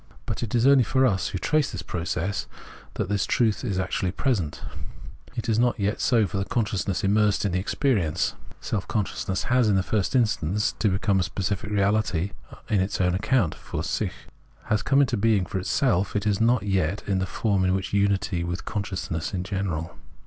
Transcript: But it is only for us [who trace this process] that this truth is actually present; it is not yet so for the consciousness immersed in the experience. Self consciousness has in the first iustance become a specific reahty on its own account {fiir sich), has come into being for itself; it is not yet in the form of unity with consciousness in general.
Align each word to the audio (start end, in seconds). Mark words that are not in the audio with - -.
But 0.25 0.41
it 0.41 0.55
is 0.55 0.65
only 0.65 0.83
for 0.83 1.05
us 1.05 1.27
[who 1.27 1.37
trace 1.37 1.71
this 1.71 1.83
process] 1.83 2.47
that 2.95 3.07
this 3.07 3.27
truth 3.27 3.63
is 3.63 3.77
actually 3.77 4.09
present; 4.11 4.63
it 5.35 5.47
is 5.47 5.59
not 5.59 5.79
yet 5.79 6.01
so 6.01 6.25
for 6.25 6.39
the 6.39 6.45
consciousness 6.45 7.03
immersed 7.03 7.45
in 7.45 7.51
the 7.51 7.59
experience. 7.59 8.33
Self 8.61 8.87
consciousness 8.87 9.43
has 9.43 9.69
in 9.69 9.75
the 9.75 9.83
first 9.83 10.13
iustance 10.13 10.73
become 10.89 11.19
a 11.19 11.21
specific 11.21 11.69
reahty 11.69 12.31
on 12.71 12.79
its 12.79 12.99
own 12.99 13.13
account 13.13 13.53
{fiir 13.55 13.83
sich), 13.85 14.11
has 14.63 14.81
come 14.81 15.01
into 15.01 15.17
being 15.17 15.45
for 15.45 15.59
itself; 15.59 16.15
it 16.15 16.25
is 16.25 16.41
not 16.41 16.63
yet 16.63 17.03
in 17.05 17.19
the 17.19 17.27
form 17.27 17.63
of 17.63 17.93
unity 17.93 18.43
with 18.43 18.65
consciousness 18.65 19.35
in 19.35 19.43
general. 19.43 19.95